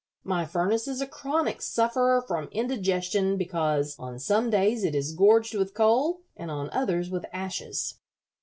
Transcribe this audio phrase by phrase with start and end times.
[0.23, 5.53] "My furnace is a chronic sufferer from indigestion because on some days it is gorged
[5.53, 7.99] with coal and on others with ashes.